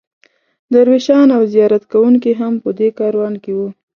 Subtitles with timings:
[0.73, 3.67] درویشان او زیارت کوونکي هم په دې کاروان کې وو.